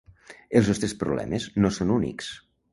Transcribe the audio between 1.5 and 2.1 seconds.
no són